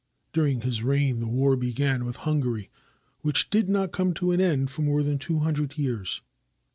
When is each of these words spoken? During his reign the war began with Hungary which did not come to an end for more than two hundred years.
During 0.33 0.61
his 0.61 0.81
reign 0.81 1.19
the 1.19 1.27
war 1.27 1.55
began 1.55 2.05
with 2.05 2.15
Hungary 2.15 2.71
which 3.19 3.51
did 3.51 3.69
not 3.69 3.91
come 3.91 4.15
to 4.15 4.31
an 4.31 4.41
end 4.41 4.71
for 4.71 4.81
more 4.81 5.03
than 5.03 5.19
two 5.19 5.37
hundred 5.41 5.77
years. 5.77 6.23